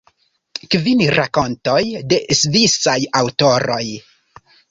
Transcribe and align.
Kvin 0.75 1.03
rakontoj 1.17 1.81
de 2.13 2.19
svisaj 2.39 2.97
aŭtoroj. 3.23 3.85